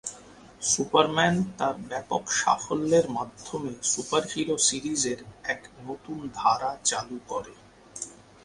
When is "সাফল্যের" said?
2.39-3.05